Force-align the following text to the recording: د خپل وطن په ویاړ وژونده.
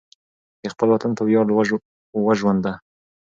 د 0.61 0.63
خپل 0.73 0.87
وطن 0.93 1.11
په 1.17 1.23
ویاړ 1.27 1.47
وژونده. 2.27 2.73